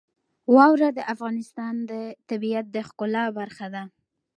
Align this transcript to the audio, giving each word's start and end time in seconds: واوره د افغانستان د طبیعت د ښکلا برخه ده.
واوره 0.55 0.89
د 0.97 0.99
افغانستان 1.13 1.73
د 1.91 1.91
طبیعت 2.29 2.65
د 2.71 2.77
ښکلا 2.87 3.23
برخه 3.39 3.67
ده. 3.75 3.83